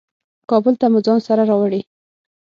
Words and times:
کابل 0.49 0.73
ته 0.81 0.85
مو 0.91 0.99
ځان 1.05 1.19
سره 1.27 1.41
راوړې. 1.49 1.81